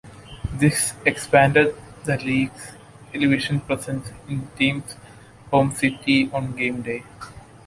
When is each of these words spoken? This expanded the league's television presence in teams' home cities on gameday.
This 0.53 0.95
expanded 1.05 1.75
the 2.05 2.17
league's 2.17 2.71
television 3.13 3.59
presence 3.61 4.09
in 4.27 4.47
teams' 4.57 4.95
home 5.51 5.75
cities 5.75 6.27
on 6.33 6.53
gameday. 6.53 7.03